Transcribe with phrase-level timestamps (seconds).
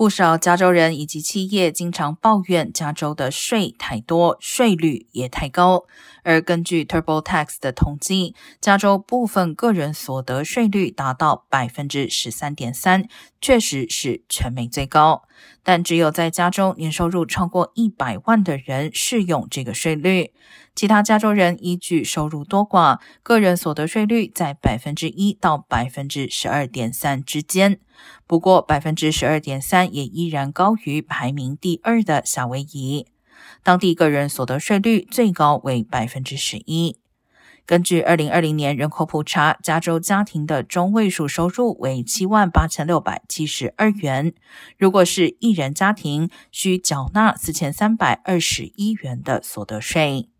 [0.00, 5.84] 不少加州人以及企业经常抱怨加州的税太多，税率也太高。
[6.22, 13.06] 而根据 TurboTax 的统计，加州部分个人所得税率达到百分之十三点三，
[13.42, 15.24] 确实是全美最高。
[15.62, 20.32] 但只有在加州年收入超过一百万的人适用这个税率，
[20.74, 27.78] 其他加州人依据收入多寡，个人所得税率在百分之一到百分之十二点三之间。
[28.26, 33.06] 不过，百分之十二点三也依然高于排名第二的夏威夷，
[33.62, 36.96] 当地个人所得税率最高为百分之十一。
[37.66, 44.34] 根据二零二零年人口普查，加州家庭的中位数收入为七万八千六百七十二元。
[44.76, 50.30] 如果是一人家庭，需缴纳四千三百二十一元的所得税。